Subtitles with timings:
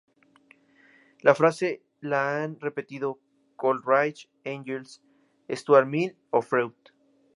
[1.21, 3.19] La frase la han repetido
[3.55, 4.99] Coleridge, Engels,
[5.47, 6.73] Stuart Mill o Freud.